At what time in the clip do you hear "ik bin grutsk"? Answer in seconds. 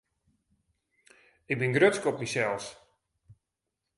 1.51-2.07